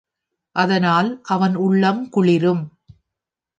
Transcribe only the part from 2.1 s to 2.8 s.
குளிரும்.